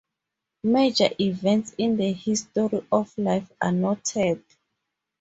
Major 0.63 1.09
events 1.19 1.75
in 1.77 1.95
the 1.95 2.11
history 2.11 2.83
of 2.91 3.15
life 3.19 3.51
are 3.61 3.71
noted. 3.71 4.43